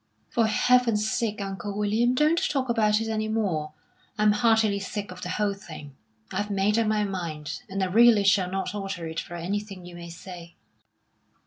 [0.31, 3.73] "For Heaven's sake, Uncle William, don't talk about it any more.
[4.17, 5.95] I'm heartily sick of the whole thing.
[6.31, 9.93] I've made up my mind, and I really shall not alter it for anything you
[9.93, 10.55] may say."